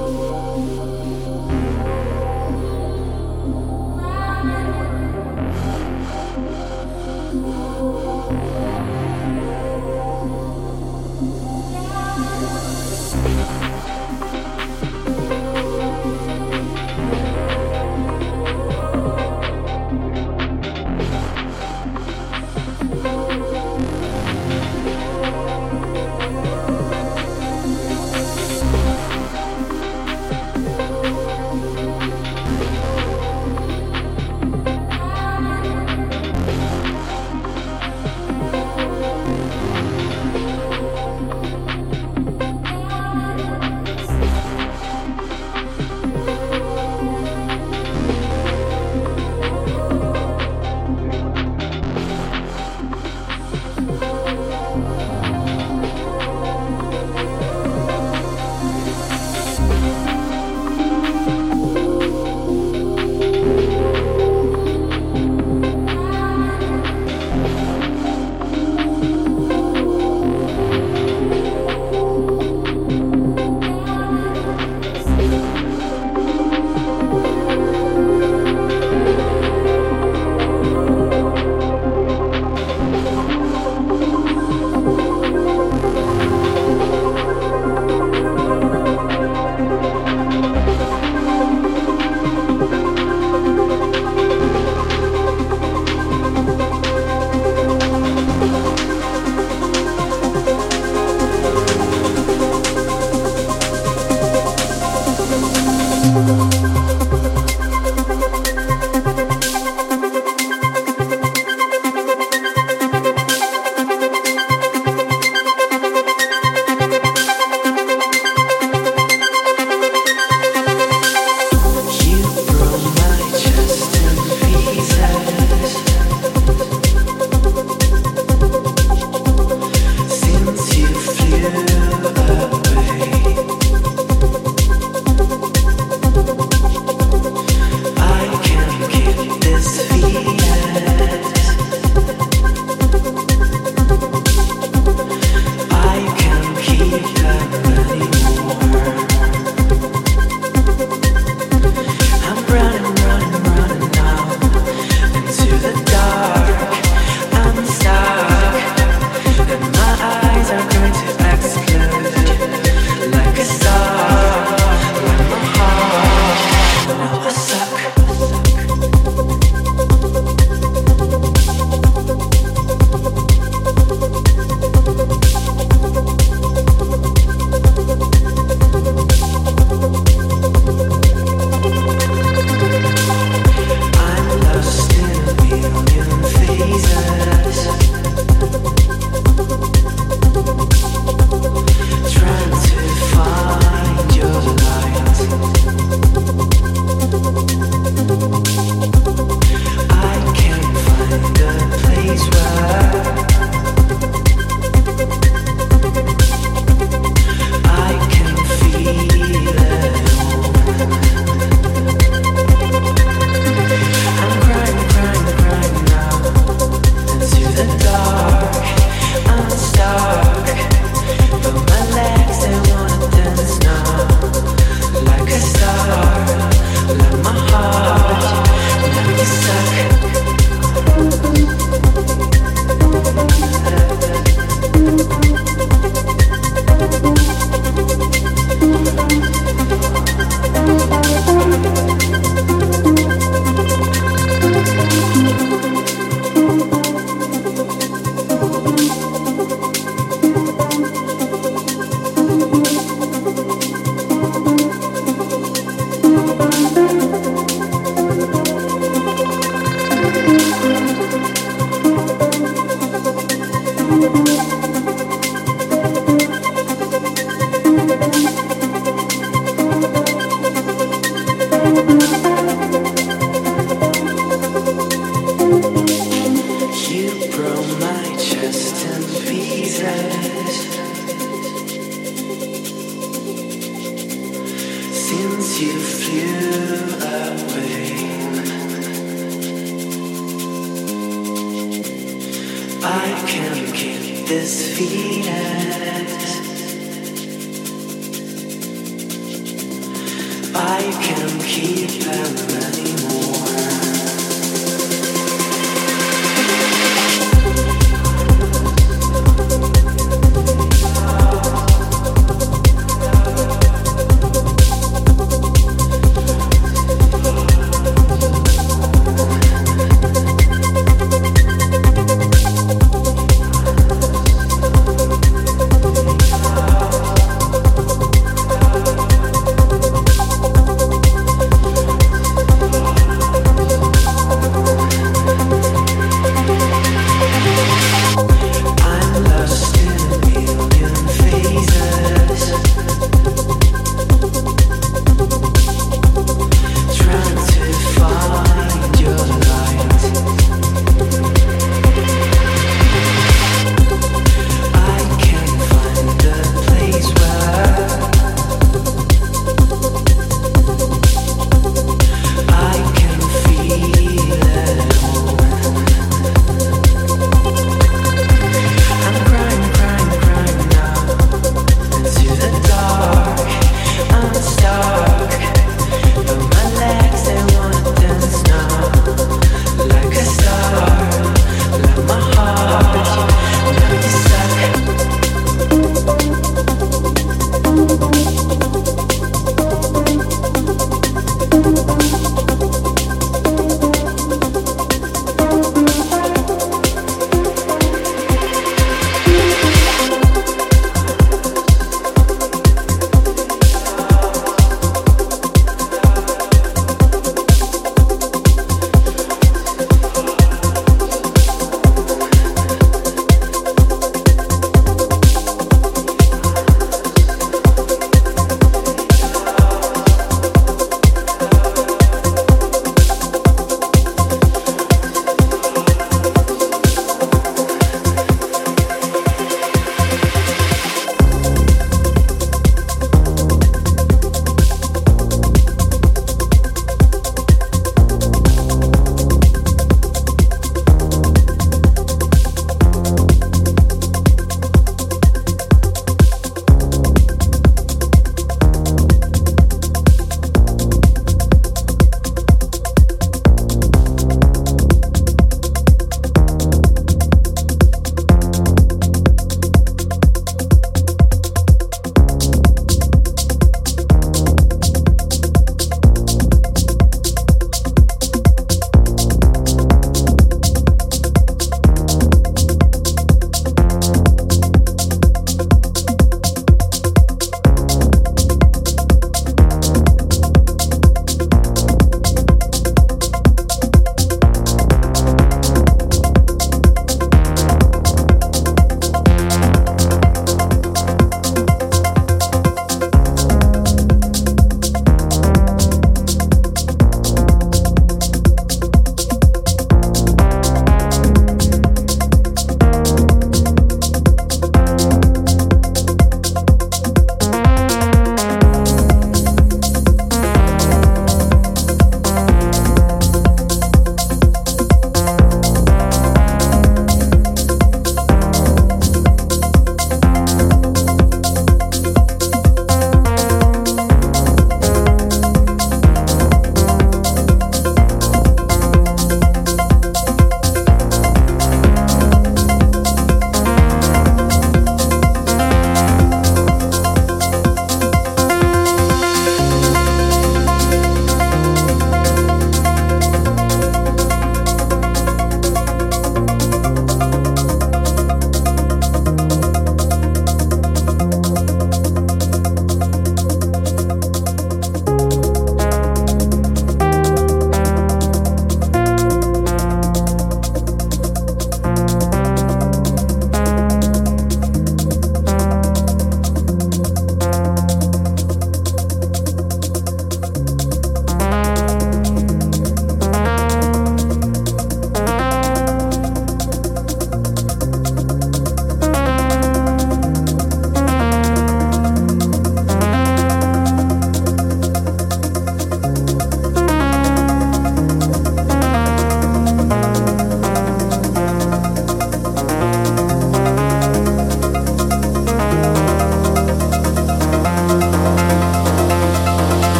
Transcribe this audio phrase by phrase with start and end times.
[0.00, 0.39] Whoa.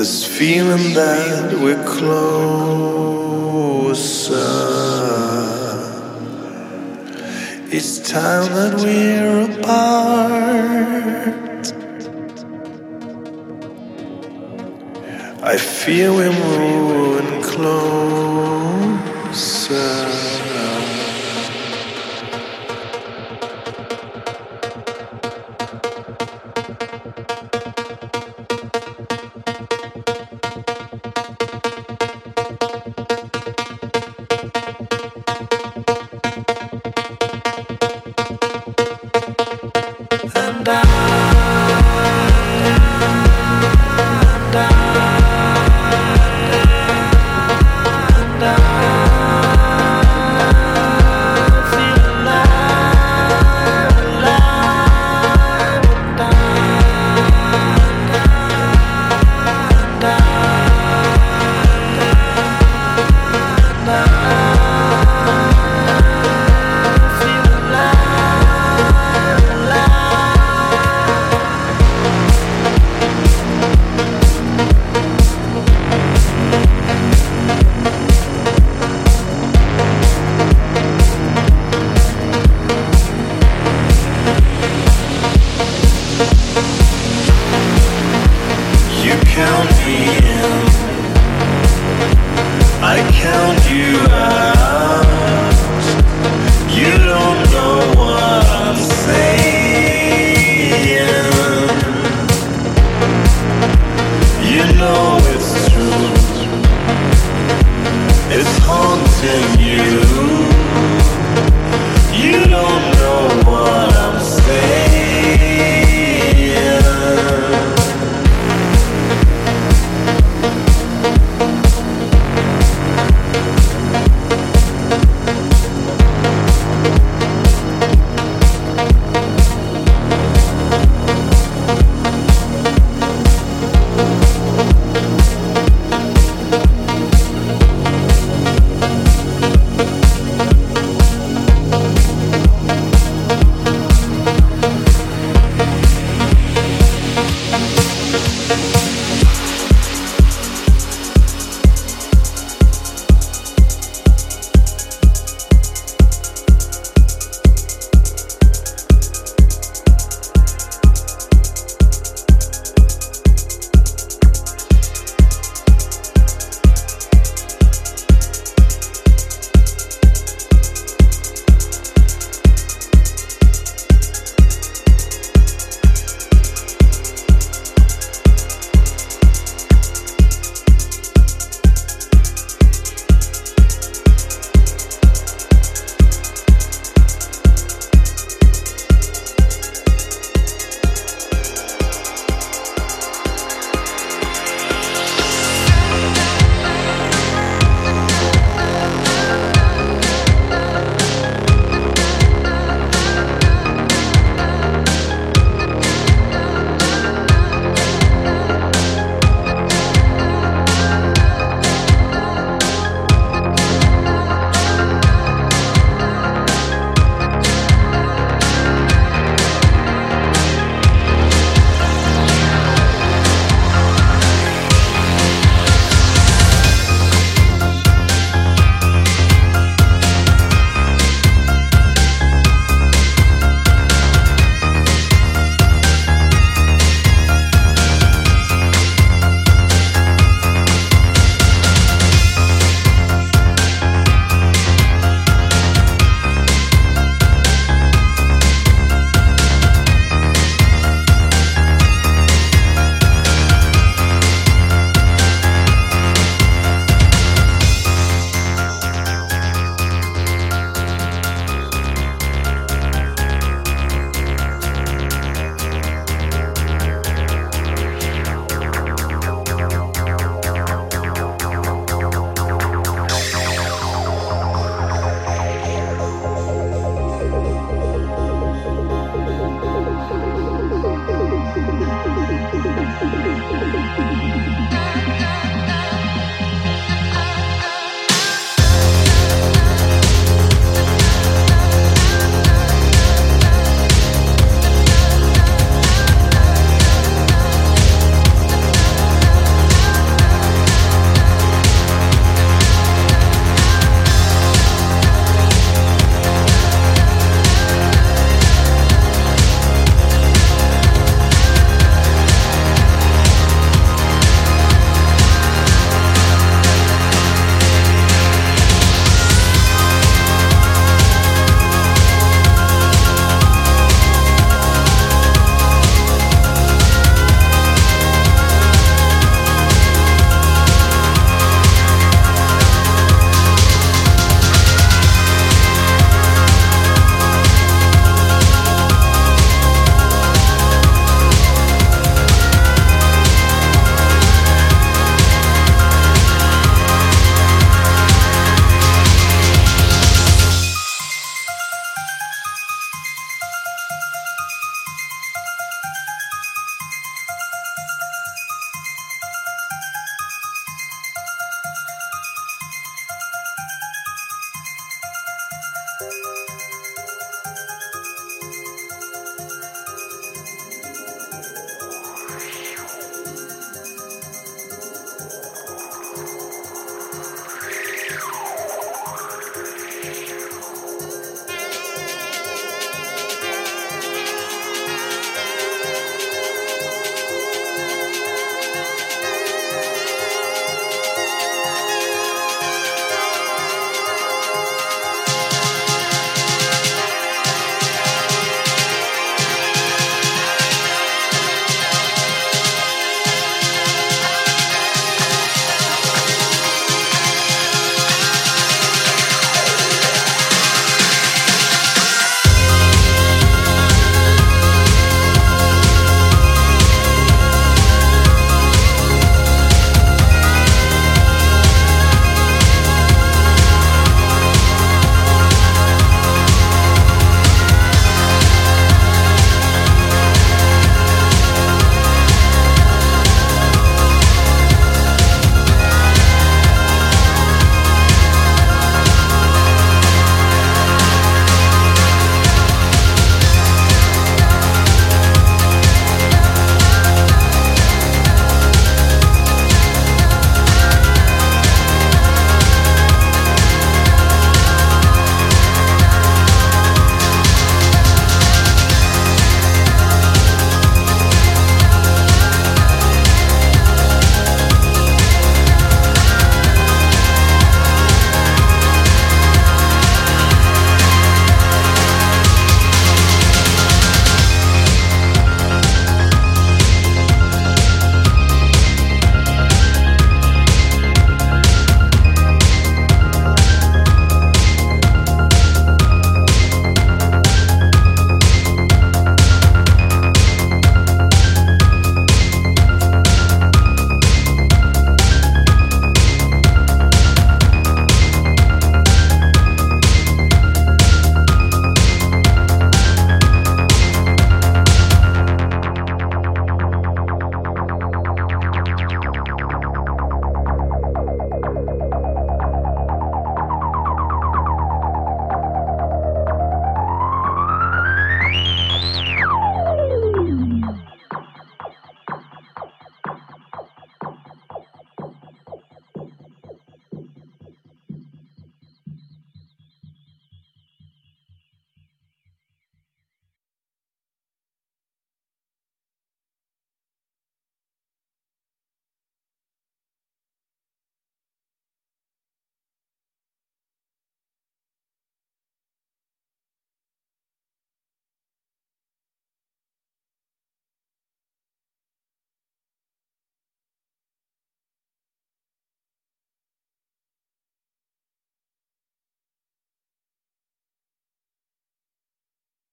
[0.00, 1.27] It's feeling you